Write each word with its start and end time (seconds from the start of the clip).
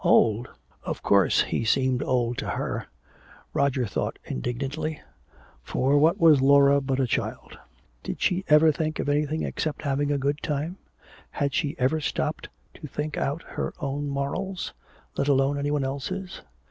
Old? 0.03 0.47
Of 0.83 1.03
course 1.03 1.43
he 1.43 1.63
seemed 1.63 2.01
old 2.01 2.39
to 2.39 2.49
her, 2.49 2.87
Roger 3.53 3.85
thought 3.85 4.17
indignantly. 4.25 4.99
For 5.61 5.99
what 5.99 6.19
was 6.19 6.41
Laura 6.41 6.81
but 6.81 6.99
a 6.99 7.05
child? 7.05 7.59
Did 8.01 8.19
she 8.19 8.43
ever 8.47 8.71
think 8.71 8.97
of 8.97 9.07
anything 9.09 9.43
except 9.43 9.83
having 9.83 10.11
a 10.11 10.17
good 10.17 10.41
time? 10.41 10.79
Had 11.29 11.53
she 11.53 11.75
ever 11.77 12.01
stopped 12.01 12.49
to 12.73 12.87
think 12.87 13.15
out 13.15 13.43
her 13.43 13.75
own 13.79 14.09
morals, 14.09 14.73
let 15.17 15.27
alone 15.27 15.59
anyone 15.59 15.83
else's? 15.83 16.41